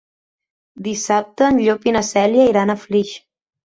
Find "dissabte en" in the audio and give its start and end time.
0.87-1.63